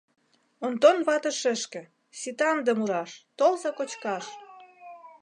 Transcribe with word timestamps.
—Онтон 0.65 0.97
вате 1.07 1.31
шешке, 1.41 1.83
сита 2.19 2.47
ынде 2.55 2.71
мураш, 2.79 3.11
толза 3.37 3.69
кочкаш! 3.77 4.25